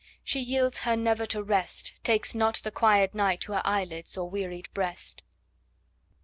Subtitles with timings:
[0.23, 4.27] She yields her never to rest, Takes not the quiet night to her eyelids or
[4.27, 5.21] wearied breast.